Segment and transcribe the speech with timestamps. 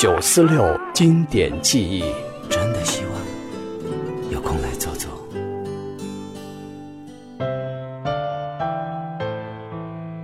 [0.00, 2.02] 九四六经典记忆，
[2.48, 3.12] 真的希望
[4.32, 5.08] 有空来走走。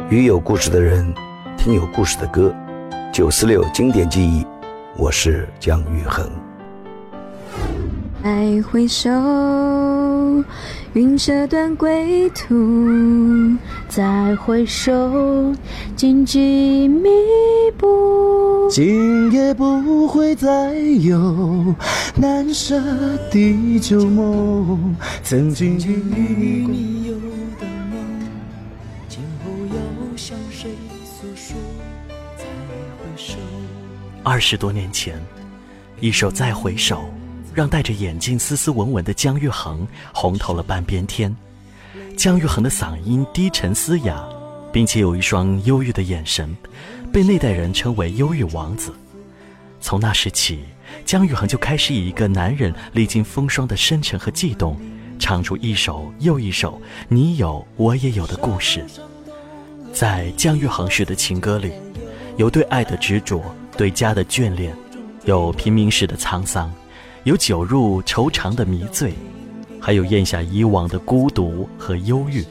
[0.08, 1.12] 与有故事的人，
[1.58, 2.50] 听有故事的歌。
[3.12, 4.46] 九四六经典记忆，
[4.96, 6.26] 我是姜育恒。
[8.24, 9.10] 再回首，
[10.94, 13.54] 云遮断归途。
[13.90, 15.54] 再回首，
[15.94, 17.10] 荆棘密
[17.76, 18.55] 布。
[18.68, 21.74] 今夜不会再有
[22.14, 22.80] 难舍
[23.30, 27.14] 的旧梦，曾经与你有
[27.58, 27.98] 的梦，
[29.08, 30.70] 今后要向谁
[31.04, 31.56] 诉说？
[32.36, 32.44] 再
[32.98, 33.34] 回首，
[34.22, 35.20] 二十多年前，
[36.00, 36.96] 一首《再回首》。
[37.54, 41.34] 让戴着眼镜、斯斯文文的姜育恒红透了半边天。
[42.14, 44.22] 姜育恒的嗓音低沉嘶哑，
[44.76, 46.54] 并且有一双忧郁的眼神，
[47.10, 48.92] 被那代人称为“忧郁王子”。
[49.80, 50.58] 从那时起，
[51.02, 54.78] 姜育恒就开始以一个男人历经风霜的深沉和悸动，
[55.18, 56.78] 唱出一首又一首
[57.08, 58.84] “你有我也有”的故事。
[59.94, 61.72] 在姜育恒式的情歌里，
[62.36, 63.42] 有对爱的执着，
[63.78, 64.76] 对家的眷恋，
[65.24, 66.70] 有平民式的沧桑。
[67.24, 69.14] 有酒入愁肠的迷醉，
[69.80, 72.44] 还有咽下以往的孤独和忧郁。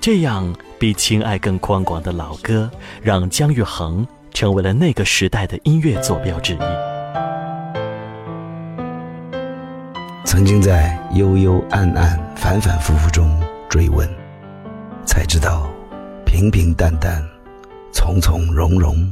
[0.00, 0.52] 这样
[0.82, 2.68] 比情爱更宽广的老歌，
[3.00, 6.58] 让姜育恒成为了那个时代的音乐坐标之一。
[10.24, 13.30] 曾经在幽幽暗暗、反反复复中
[13.68, 14.08] 追问，
[15.06, 15.70] 才知道
[16.26, 17.24] 平平淡淡、
[17.92, 19.08] 从从容容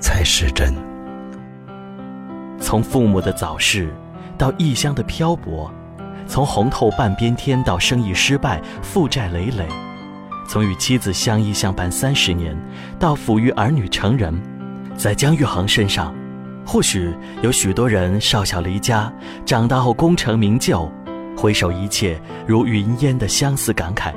[0.00, 0.74] 才是真。
[2.58, 3.92] 从父母的早逝，
[4.38, 5.70] 到异乡的漂泊；
[6.26, 9.66] 从红透半边天到生意失败、负债累累；
[10.48, 12.56] 从与妻子相依相伴三十年，
[12.98, 14.34] 到抚育儿女成人，
[14.96, 16.14] 在姜育恒身上，
[16.66, 19.12] 或许有许多人少小离家，
[19.44, 20.90] 长大后功成名就，
[21.36, 24.14] 回首一切如云烟的相似感慨。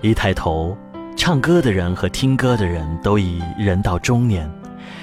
[0.00, 0.76] 一抬头，
[1.16, 4.50] 唱歌的人和听歌的人都已人到中年。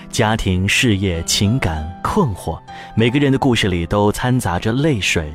[0.10, 2.60] 家庭、事业、情感、困惑，
[2.96, 5.34] 每个人的故事里都掺杂着泪水、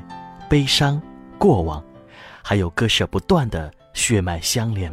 [0.50, 1.00] 悲伤、
[1.38, 1.82] 过往，
[2.42, 4.93] 还有割舍不断的血脉相连。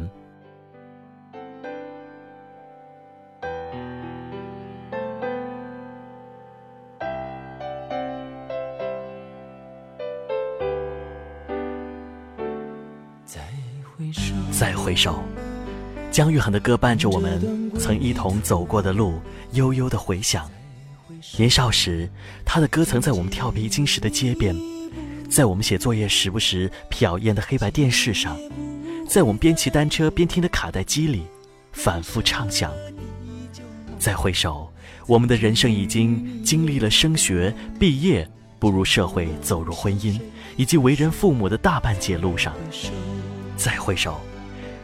[13.26, 13.40] 再
[13.84, 15.22] 回首，再回首。
[16.10, 19.20] 姜育恒的歌伴着我们曾一同走过的路，
[19.52, 20.48] 悠悠的回响。
[21.36, 22.08] 年少时，
[22.44, 24.54] 他的歌曾在我们跳皮筋时的街边，
[25.30, 28.36] 在我们写作业时不时瞟一眼的黑白电视上，
[29.08, 31.22] 在我们边骑单车边听的卡带机里，
[31.72, 32.72] 反复唱响。
[33.98, 34.70] 再回首，
[35.06, 40.20] 我们的人生已经经历了升学、毕业、步入社会、走入婚姻，
[40.56, 42.54] 以及为人父母的大半截路上。
[43.56, 44.20] 再回首，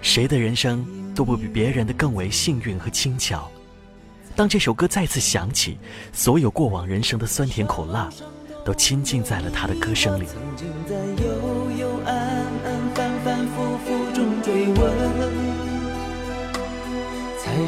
[0.03, 0.87] 谁的人生？
[1.15, 3.51] 都不比别人的更为幸运和轻巧。
[4.37, 5.77] 当这首歌再次响起，
[6.13, 8.09] 所有过往人生的酸甜苦辣，
[8.65, 10.27] 都倾尽在了他的歌声里。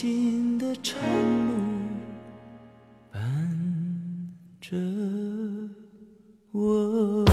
[0.00, 0.96] 尽的长
[1.48, 1.54] 路
[3.10, 3.20] 伴
[4.60, 4.76] 着
[6.52, 7.24] 我。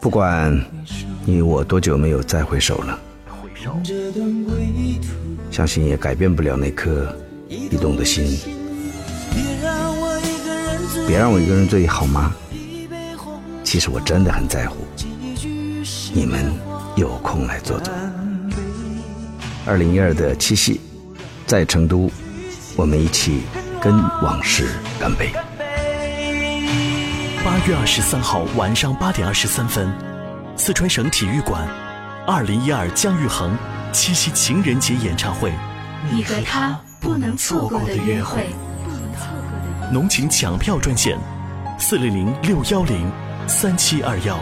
[0.00, 0.52] 不管
[1.24, 2.98] 你我多久没有再回首了，
[5.50, 7.14] 相信也改变不了那颗
[7.48, 8.38] 驿动的心。
[11.06, 12.34] 别让我一个人醉，好吗？
[13.62, 14.78] 其实我真的很在乎。
[16.12, 16.52] 你们
[16.96, 17.94] 有空来坐坐。
[19.64, 20.80] 二零一二的七夕，
[21.46, 22.10] 在成都，
[22.74, 23.42] 我们一起
[23.80, 24.66] 跟往事
[24.98, 25.30] 干杯。
[27.44, 29.88] 八月二十三号晚上八点二十三分，
[30.56, 31.66] 四川省体育馆，
[32.26, 33.56] 二零一二姜育恒
[33.92, 35.52] 七夕情人节演唱会，
[36.12, 38.46] 你和他不能错过的约会。
[39.92, 41.18] 浓情抢票专线：
[41.78, 43.10] 四零零六幺零
[43.48, 44.38] 三七二幺，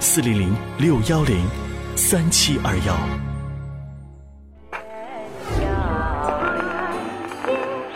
[0.00, 1.46] 四零零六幺零
[1.94, 2.96] 三七二幺。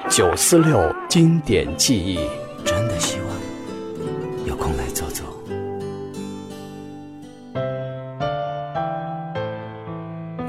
[0.08, 2.18] 九四六经典记忆，
[2.64, 5.24] 真的希望有空来走走。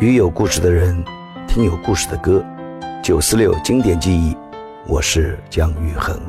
[0.01, 0.97] 与有故事的人，
[1.47, 2.43] 听有故事的歌。
[3.03, 4.35] 九四六经典记忆，
[4.87, 6.19] 我是姜育恒。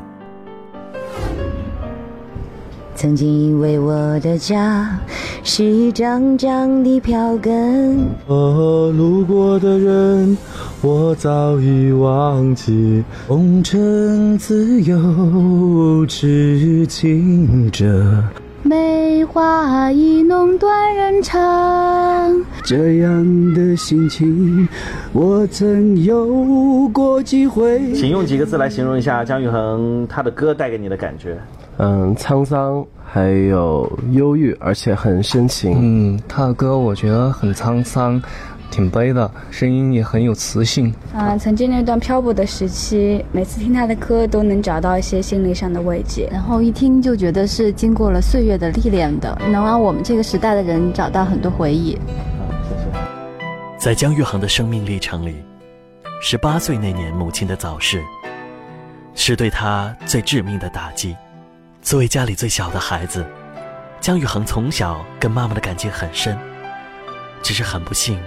[2.94, 4.94] 曾经以为我的家
[5.42, 10.36] 是一张张的票根，哦路过的人，
[10.82, 13.02] 我早已忘记。
[13.26, 18.22] 红尘自有痴情者。
[19.02, 21.40] 梅花易弄断人肠，
[22.62, 24.68] 这样的心情，
[25.12, 27.92] 我曾有过几回。
[27.94, 31.36] 请用几个字来形容一下姜育恒他的歌带给你的感觉。
[31.78, 35.76] 嗯，沧桑，还有忧郁，而且很深情。
[35.80, 38.22] 嗯，他的歌我觉得很沧桑。
[38.72, 40.92] 挺悲的，声音也很有磁性。
[41.14, 51.98] 啊，曾经那段漂泊的时期，每次听他的歌都能找到一些心理上的慰藉，然后一听就觉得是经过了岁月的历练的，能让我们这个时代的人找到很多回忆。
[53.78, 55.34] 在姜育恒的生命历程里，
[56.22, 58.02] 十八岁那年母亲的早逝，
[59.14, 61.14] 是对他最致命的打击。
[61.82, 63.22] 作为家里最小的孩子，
[64.00, 66.38] 姜育恒从小跟妈妈的感情很深，
[67.42, 68.18] 只是很不幸。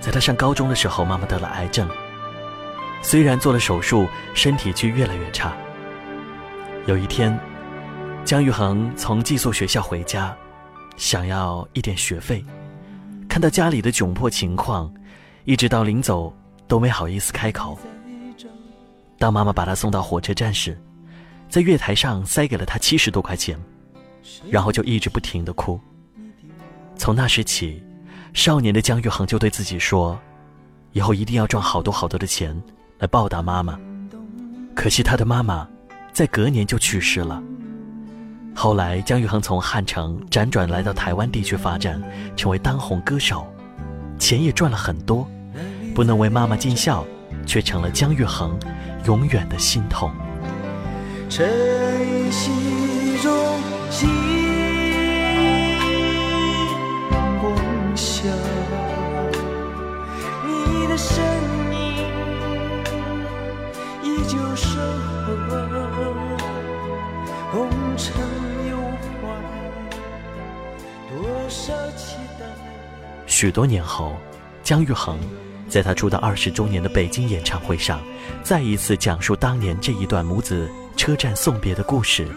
[0.00, 1.88] 在他上高中的时候，妈妈得了癌症。
[3.02, 5.54] 虽然做了手术，身体却越来越差。
[6.86, 7.38] 有一天，
[8.24, 10.34] 姜育恒从寄宿学校回家，
[10.96, 12.42] 想要一点学费，
[13.28, 14.92] 看到家里的窘迫情况，
[15.44, 16.34] 一直到临走
[16.66, 17.78] 都没好意思开口。
[19.18, 20.80] 当妈妈把他送到火车站时，
[21.48, 23.58] 在月台上塞给了他七十多块钱，
[24.48, 25.78] 然后就一直不停的哭。
[26.96, 27.82] 从那时起。
[28.32, 30.18] 少年的姜育恒就对自己说
[30.92, 32.60] ：“以后一定要赚好多好多的钱
[32.98, 33.78] 来报答妈妈。”
[34.74, 35.68] 可惜他的妈妈
[36.12, 37.42] 在隔年就去世了。
[38.54, 42.02] 后来，姜育恒从汉城辗转来到台湾地区发展，
[42.36, 43.46] 成为当红歌手，
[44.18, 45.28] 钱也赚了很多，
[45.94, 47.04] 不能为妈妈尽孝，
[47.46, 48.58] 却成了姜育恒
[49.06, 50.10] 永远的心痛。
[51.28, 51.48] 晨
[52.30, 53.59] 曦中。
[73.40, 74.16] 许多年后，
[74.62, 75.18] 姜育恒
[75.66, 77.98] 在他出道二十周年的北京演唱会上，
[78.42, 82.28] 再一次讲述当年这一段母子车站送别的故事，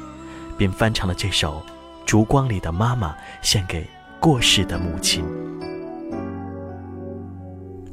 [0.58, 1.62] 并翻唱了这首
[2.06, 3.12] 《烛光里的妈妈》，
[3.42, 3.86] 献给
[4.18, 5.26] 过世的母亲。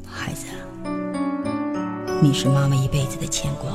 [0.08, 0.46] 孩子，
[2.22, 3.72] 你是妈妈一辈子的牵挂，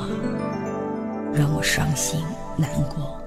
[1.34, 2.22] 让我伤心
[2.56, 3.20] 难过，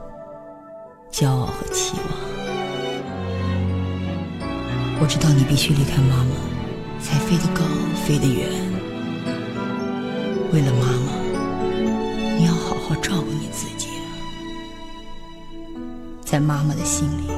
[1.12, 2.29] 骄傲和期望。
[5.02, 6.36] 我知道你必须离开妈妈，
[7.02, 7.64] 才飞得高，
[8.06, 8.50] 飞得远。
[10.52, 11.14] 为了妈妈，
[12.38, 13.88] 你要好好照顾你自己。
[16.26, 17.32] 在妈妈的心里，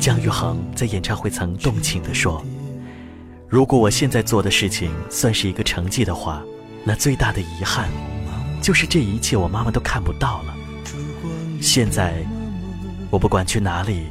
[0.00, 2.44] 姜育恒在演唱会曾动情地说
[3.48, 6.42] ：“如果我现在做的事情算是一个成绩的话，
[6.84, 7.88] 那最大的遗憾，
[8.62, 10.54] 就是这一切我妈妈都看不到了。
[11.60, 12.24] 现在，
[13.10, 14.06] 我不管去哪里。”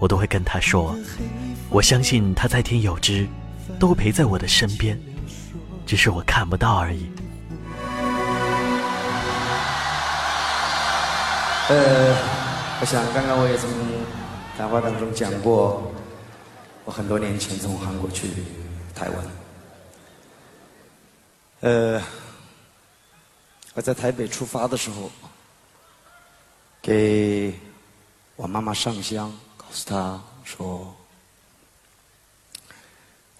[0.00, 0.94] 我都会跟他说，
[1.70, 3.26] 我相信他在天有知，
[3.80, 4.96] 都会陪在我的身边，
[5.84, 7.10] 只是我看不到而已。
[11.68, 12.14] 呃，
[12.80, 13.68] 我想刚刚我也从
[14.58, 15.88] 谈话当中讲过，
[16.84, 18.28] 我很多年前从韩国去
[18.92, 19.26] 台湾，
[21.60, 22.02] 呃，
[23.74, 25.12] 我在台北出发的时候，
[26.82, 27.54] 给
[28.34, 29.32] 我妈妈上香。
[29.56, 30.92] 告诉她说：“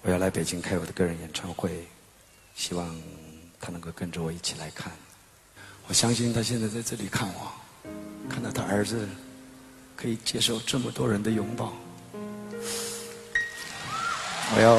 [0.03, 1.85] 我要来北京开我的个人演唱会，
[2.55, 2.97] 希望
[3.59, 4.89] 她能够跟着我一起来看。
[5.89, 7.51] 我相信她现在在这里看我，
[8.29, 9.05] 看到她儿子
[10.01, 11.73] 可以接受这么多人的拥抱。
[14.55, 14.75] 我要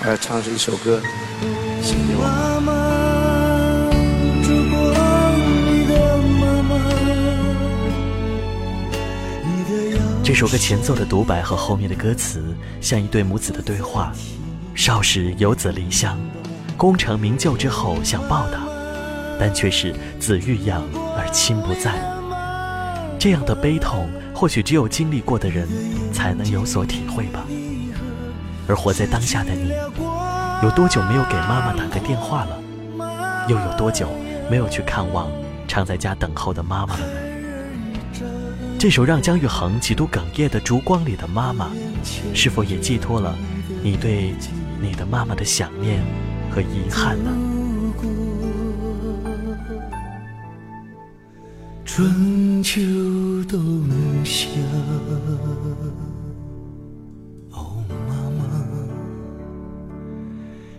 [0.00, 1.00] 我要唱这一首歌，
[1.80, 2.72] 献给我妈妈，
[4.42, 4.82] 烛光
[5.68, 6.74] 里的妈妈，
[9.44, 14.12] 你的腰这首歌前奏的独白和后面的歌词，像一对母子的对话。
[14.74, 16.18] 少时游子离乡，
[16.76, 18.66] 功成名就之后想报答，
[19.38, 20.82] 但却是子欲养
[21.18, 21.92] 而亲不在。
[23.18, 25.68] 这样的悲痛，或许只有经历过的人
[26.12, 27.44] 才能有所体会吧。
[28.68, 29.72] 而活在当下的你，
[30.62, 32.56] 有多久没有给妈妈打个电话了？
[33.48, 34.08] 又有多久
[34.48, 35.28] 没有去看望
[35.66, 37.12] 常在家等候的妈妈了呢？
[38.78, 41.66] 这首让姜育恒几度哽咽的《烛光里的妈妈》，
[42.36, 43.34] 是否也寄托了
[43.82, 44.34] 你对
[44.80, 46.00] 你的妈妈的想念
[46.54, 47.47] 和遗憾呢？
[51.98, 52.80] 春秋
[53.48, 53.60] 冬
[54.24, 54.48] 夏，
[57.50, 58.44] 哦，妈妈，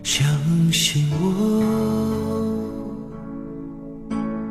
[0.02, 0.26] 相
[0.72, 1.20] 信我，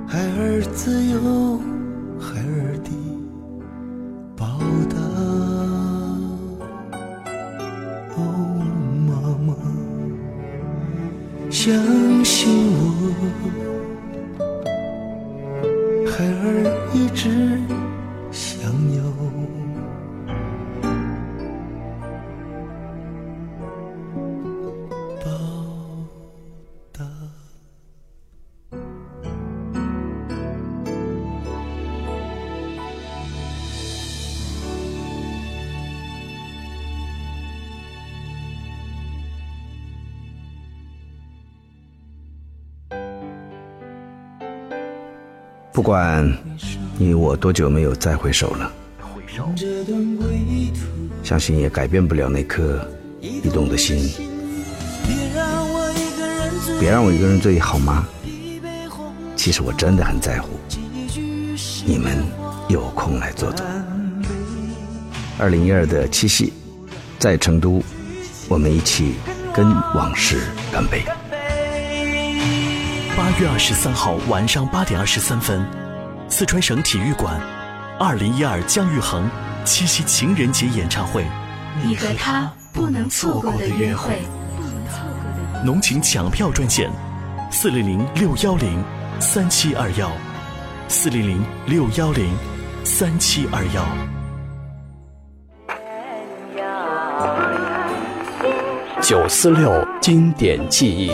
[0.08, 1.58] 孩儿自有
[2.20, 2.92] 孩儿的
[4.38, 4.60] 报
[4.92, 4.96] 答。
[8.16, 8.22] 哦，
[9.08, 9.12] 妈
[9.44, 9.56] 妈，
[11.50, 11.74] 相
[12.24, 12.48] 信
[12.78, 13.69] 我。
[45.90, 46.32] 不管
[47.00, 48.72] 你我多久没有再回首了，
[49.56, 50.28] 这段归
[50.72, 50.82] 途，
[51.24, 52.88] 相信也改变不了那颗
[53.22, 53.98] 驿动的心。
[56.80, 58.06] 别让我一个人醉，好吗？
[59.36, 60.50] 其实我真的很在乎。
[61.88, 62.24] 你们
[62.68, 63.66] 有空来坐坐。
[65.40, 66.54] 二零一二的七夕，
[67.18, 67.82] 在成都，
[68.48, 69.16] 我们一起
[69.56, 69.66] 跟
[69.96, 70.38] 往事
[70.72, 71.04] 干杯。
[73.40, 75.66] 八月二十三号晚上八点二十三分，
[76.28, 77.40] 四川省体育馆，
[77.98, 79.32] 二零一二姜育恒
[79.64, 81.24] 七夕情人节演唱会，
[81.82, 84.20] 你和他不能错过的约会。
[85.64, 86.92] 浓情抢票专线：
[87.50, 88.84] 四零零六幺零
[89.22, 90.12] 三七二幺，
[90.90, 92.36] 四零零六幺零
[92.84, 93.86] 三七二幺。
[99.02, 101.10] 九四六经典记忆，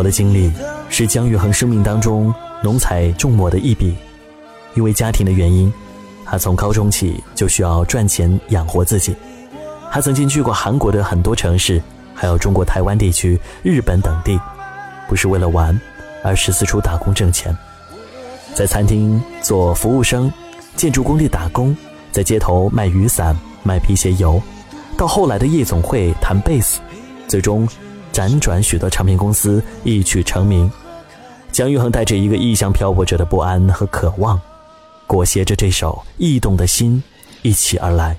[0.00, 0.50] 我的经历
[0.88, 3.94] 是姜育恒生命当中浓彩重墨的一笔。
[4.74, 5.70] 因为家庭的原因，
[6.24, 9.14] 他从高中起就需要赚钱养活自己。
[9.92, 11.82] 他曾经去过韩国的很多城市，
[12.14, 14.40] 还有中国台湾地区、日本等地，
[15.06, 15.78] 不是为了玩，
[16.24, 17.54] 而是四处打工挣钱。
[18.54, 20.32] 在餐厅做服务生，
[20.76, 21.76] 建筑工地打工，
[22.10, 24.40] 在街头卖雨伞、卖皮鞋油，
[24.96, 26.80] 到后来的夜总会弹贝斯，
[27.28, 27.68] 最终
[28.20, 30.70] 辗转许多唱片公司，一曲成名。
[31.50, 34.38] 姜育恒带着一个异乡漂泊者的不安和渴望，
[35.06, 37.02] 裹挟着这首异动的心，
[37.40, 38.14] 一起而来。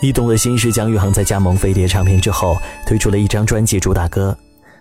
[0.00, 2.56] 异动的心是姜育恒在加盟飞碟唱片之后
[2.86, 4.34] 推出了一张专辑主打歌。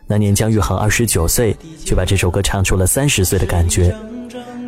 [0.07, 1.55] 那年姜育恒二十九岁，
[1.85, 3.95] 却把这首歌唱出了三十岁的感觉。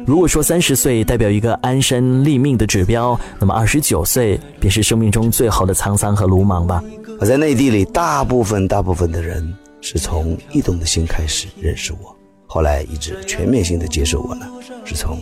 [0.05, 6.83] 如果说三十岁代表一个安身立命的指标，那么二十九岁便是生命中最好的沧桑和鲁莽吧。
[7.19, 12.13] 我在内地里，大部分大部分的人是从异动的心开始认识我，
[12.45, 14.45] 后来一直全面性的接受我呢，
[14.83, 15.17] 是从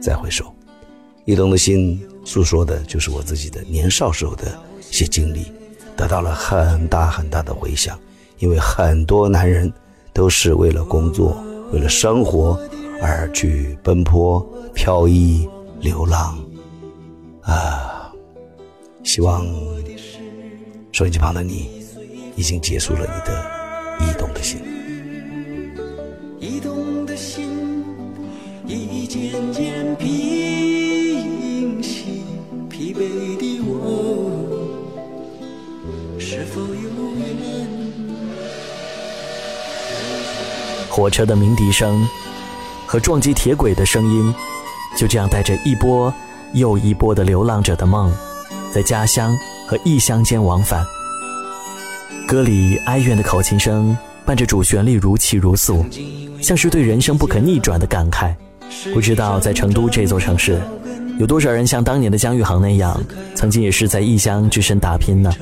[0.00, 0.50] 再回首。
[1.26, 4.44] 驿动的心诉说的就是我自己的年少时候的
[4.90, 5.52] 一些经历，
[5.96, 7.98] 得到了很大很大的回响。
[8.38, 9.72] 因为很多男人
[10.12, 11.36] 都是为了工作、
[11.72, 12.58] 为了生活
[13.00, 15.48] 而去奔波、漂移、
[15.80, 16.38] 流浪。
[17.42, 18.10] 啊，
[19.02, 19.44] 希望
[20.92, 21.84] 收音机旁的你
[22.36, 23.63] 已经结束了你的
[40.94, 42.06] 火车的鸣笛声
[42.86, 44.32] 和撞击铁轨的声音，
[44.96, 46.14] 就这样带着一波
[46.52, 48.12] 又一波的流浪者的梦，
[48.72, 49.36] 在家乡
[49.66, 50.84] 和异乡间往返。
[52.28, 55.84] 歌里哀怨的口琴声伴着主旋律如泣如诉，
[56.40, 58.32] 像是对人生不可逆转的感慨。
[58.92, 60.62] 不知道在成都这座城市，
[61.18, 63.02] 有多少人像当年的姜育恒那样，
[63.34, 65.32] 曾经也是在异乡只身打拼呢？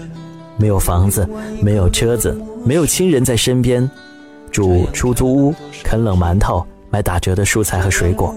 [0.57, 1.29] 没有房子，
[1.61, 3.89] 没有车子，没有亲人在身边。
[4.53, 8.35] 住出租屋，啃冷馒头，买打折的蔬菜和水果。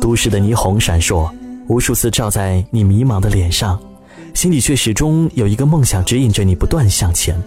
[0.00, 1.30] 都市的霓虹闪烁，
[1.68, 3.80] 无数次照在你迷茫的脸上，
[4.34, 7.40] 心里却始终有一个梦想指引着你不断向前。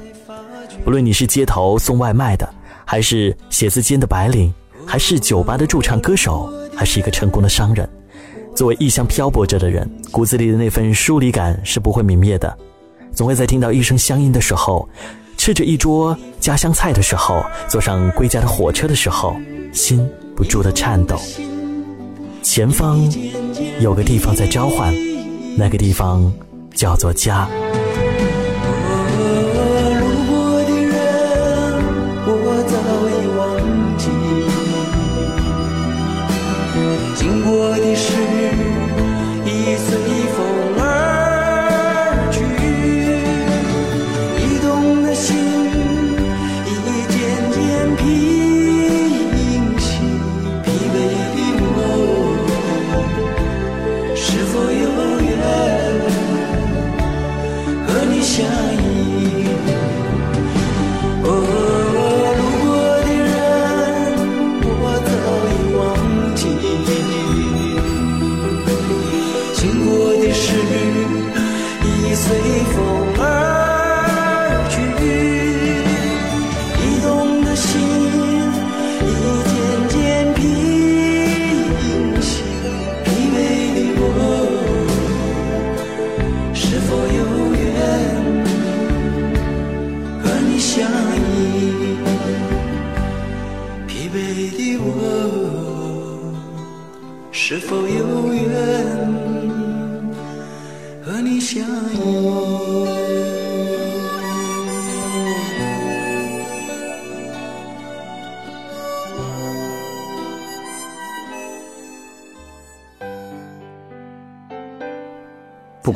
[0.83, 2.49] 不论你是街头送外卖的，
[2.85, 4.51] 还是写字间的白领，
[4.85, 7.87] 还是酒吧的驻唱歌手，还是一个成功的商人，
[8.55, 12.57] 作为异乡漂泊着的人，骨子里的那份疏离感是不会泯灭的，
[13.11, 14.87] 总会在听到一声乡音的时候。
[15.37, 19.35] 吃着一桌家乡菜的时候，坐上归家的火车的时候，
[19.71, 21.17] 心不住的颤抖。
[22.41, 22.99] 前方
[23.79, 24.93] 有个地方在召唤，
[25.55, 26.31] 那个地方
[26.73, 27.47] 叫做家。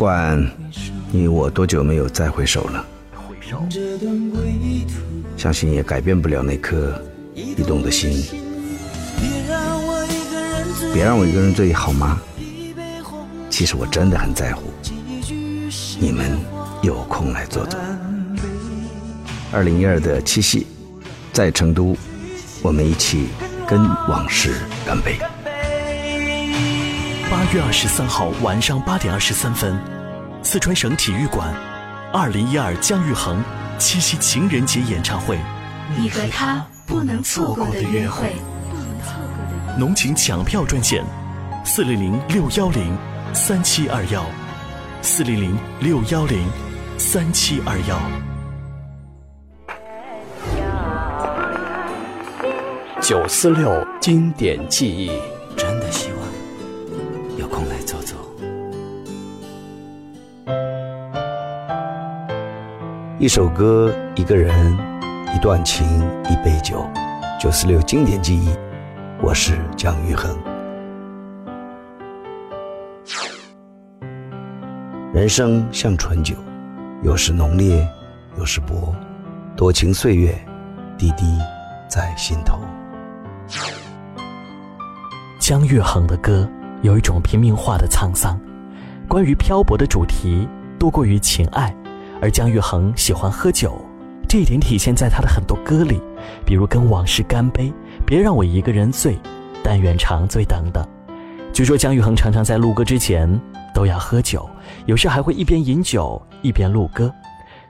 [0.01, 0.43] 不管
[1.11, 2.83] 你我多久没有再回首了，
[3.69, 4.39] 这段归
[4.87, 4.95] 途，
[5.37, 6.99] 相信也改变不了那颗
[7.35, 8.09] 驿动的心。
[9.15, 12.19] 别让我一个人醉别让我一个人醉，好吗？
[13.47, 14.63] 其实我真的很在乎。
[15.99, 16.35] 你们
[16.81, 17.79] 有空来坐坐。
[19.51, 20.65] 二零一二的七夕，
[21.31, 21.95] 在成都，
[22.63, 23.27] 我们一起
[23.67, 25.19] 跟往事干杯。
[27.31, 29.73] 八月二十三号晚上八点二十三分，
[30.43, 31.49] 四川省体育馆，
[32.11, 33.41] 二零一二姜育恒
[33.79, 35.39] 七夕情人节演唱会，
[35.97, 38.35] 你和他不能错过的约会。
[39.79, 41.05] 浓情抢票专线：
[41.63, 42.97] 四零零六幺零
[43.33, 44.25] 三七二幺，
[45.01, 46.45] 四零零六幺零
[46.97, 47.97] 三七二幺。
[53.01, 55.09] 九四六经典记忆，
[55.55, 56.20] 真的希望
[63.21, 64.75] 一首歌，一个人，
[65.35, 65.85] 一段情，
[66.27, 66.83] 一杯酒。
[67.39, 68.49] 九四六经典记忆，
[69.21, 70.35] 我是姜育恒。
[75.13, 76.33] 人生像醇酒，
[77.03, 77.87] 有时浓烈，
[78.39, 78.91] 有时薄，
[79.55, 80.35] 多情岁月，
[80.97, 81.37] 滴滴
[81.87, 82.57] 在心头。
[85.37, 86.49] 姜育恒的歌
[86.81, 88.35] 有一种平民化的沧桑，
[89.07, 91.71] 关于漂泊的主题多过于情爱，
[92.21, 93.75] 而姜育恒喜欢喝酒，
[94.29, 95.99] 这一点体现在他的很多歌里，
[96.45, 97.63] 比如《跟往事干杯》
[98.05, 99.13] 《别让我一个人醉》
[99.63, 100.87] 《但愿长醉》等等。
[101.51, 103.27] 据说姜育恒常常在录歌之前
[103.73, 104.47] 都要喝酒，
[104.85, 107.11] 有时还会一边饮酒一边录歌，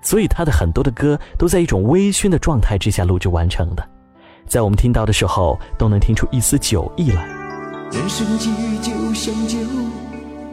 [0.02, 3.84] 所以他的很多的歌都在一种微醺的状态之下录制完成的，
[4.46, 7.26] 在我们听到的时候都能听出一丝酒意来。
[7.92, 9.58] 人生际遇就像酒，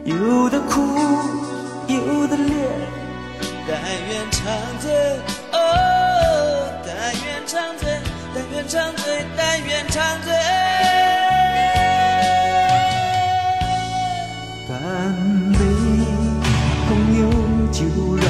[0.05, 0.81] 有的苦，
[1.87, 2.55] 有的烈，
[3.71, 3.79] 但
[4.09, 4.51] 愿长
[4.81, 4.91] 醉，
[5.53, 5.55] 哦，
[6.83, 7.87] 但愿长醉，
[8.33, 10.33] 但愿长醉，但愿长醉。
[14.67, 14.73] 干
[15.53, 15.59] 杯，
[16.87, 16.89] 朋
[17.21, 17.29] 友，
[17.71, 17.85] 就
[18.17, 18.25] 让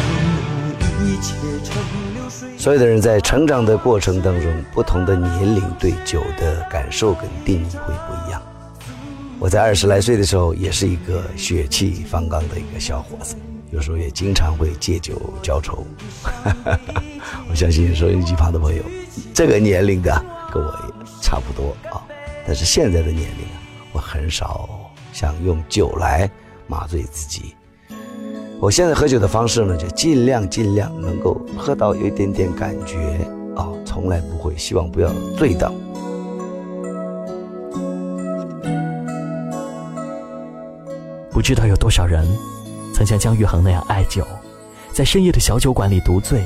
[0.78, 1.71] 那一切成
[2.13, 2.49] 流水。
[2.58, 8.41] 所有的人在成长的过程当中，不同的年龄对酒的感受跟定义会不一样。
[9.39, 13.38] 我在二十来岁的时候，也是一个血气方刚的一个小伙子，
[13.71, 15.86] 有时候也经常会借酒浇愁。
[17.49, 18.84] 我相信收音机旁的朋友，
[19.34, 20.12] 这个年龄的
[20.51, 22.01] 跟我也差不多啊。
[22.45, 23.45] 但是现在的年龄，
[23.91, 24.69] 我很少
[25.13, 26.29] 想用酒来
[26.67, 27.55] 麻醉自己。
[28.60, 32.97] 我现在喝酒的方式呢，就尽量尽量能够喝到有一点点感觉
[33.55, 35.71] 啊，从来不会希望不要醉到。
[41.32, 42.27] 不知道有多少人
[42.99, 44.27] 曾像姜育恒那样爱酒，
[44.91, 46.43] 在深夜的小酒馆里独醉，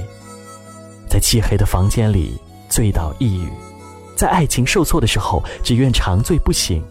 [1.10, 2.38] 在漆黑的房间里
[2.70, 3.50] 醉倒抑郁，
[4.16, 6.84] 在爱情受挫的时候只愿长醉不醒，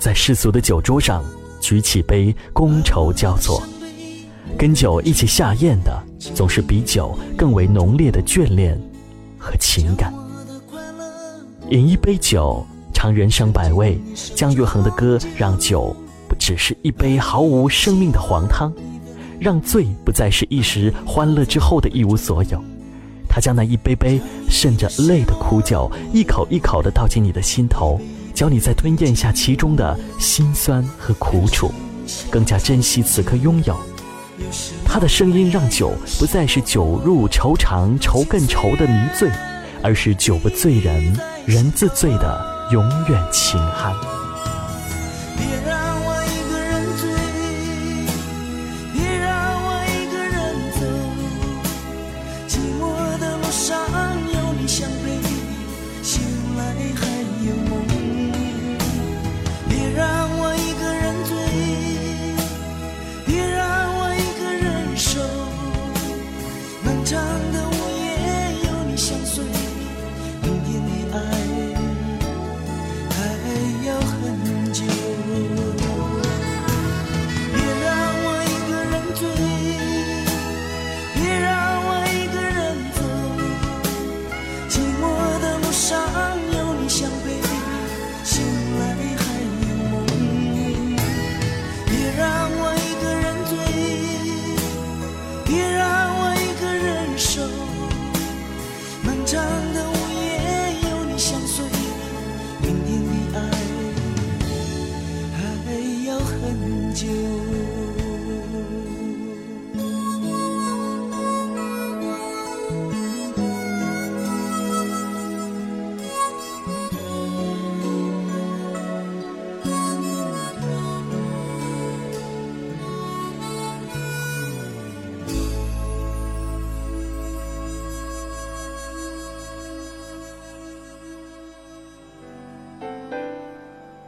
[0.00, 1.24] 在世俗的酒桌上
[1.60, 3.62] 举起杯觥筹交错，
[4.58, 5.96] 跟酒一起下咽的
[6.34, 8.76] 总是比酒更为浓烈的眷恋
[9.38, 10.12] 和情感。
[11.70, 13.96] 饮一杯酒，尝人生百味。
[14.34, 15.94] 姜育恒的歌让酒
[16.28, 16.34] 不。
[16.36, 18.70] 只是一杯毫无生命的黄汤，
[19.40, 22.62] 让醉不再是一时欢乐之后的一无所有。
[23.28, 28.00] 他将那一杯杯渗着泪的苦酒，一口一口地倒进你的心头，
[28.32, 31.72] 教你在吞咽下其中的辛酸和苦楚，
[32.30, 33.76] 更加珍惜此刻拥有。
[34.84, 39.28] 他的声音让酒不再是酒入愁肠愁更愁的迷醉，
[39.82, 43.92] 而是酒不醉人人自醉的永远情酣。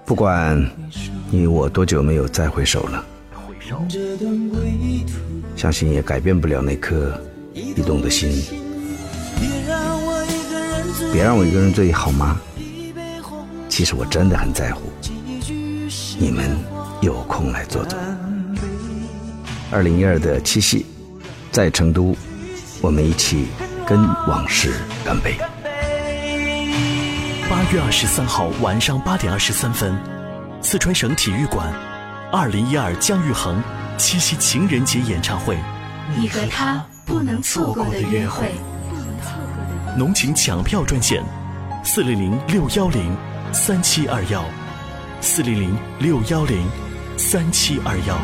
[0.07, 0.57] 不管
[1.31, 3.05] 你我多久没有再回首了，
[5.57, 7.21] 相信也改变不了那颗
[7.53, 8.31] 移动的心。
[11.13, 12.41] 别让我一个人醉，好吗？
[13.69, 14.83] 其实我真的很在乎。
[16.21, 16.57] 你们
[17.01, 17.99] 有空来坐坐。
[19.73, 20.87] 二零一二的七夕，
[21.51, 22.15] 在成都，
[22.81, 23.47] 我们一起
[23.85, 24.73] 跟往事
[25.05, 25.35] 干杯。
[27.67, 29.93] 八月二十三号晚上八点二十三分，
[30.63, 31.67] 四川省体育馆，
[32.31, 33.61] 二零一二姜育恒
[33.99, 35.59] 七夕情人节演唱会，
[36.17, 38.55] 你和他不能错过的约会。
[39.99, 41.25] 浓情抢票专线：
[41.83, 43.13] 四零零六幺零
[43.53, 44.45] 三七二幺，
[45.21, 46.65] 四零零六幺零
[47.17, 48.17] 三七二幺。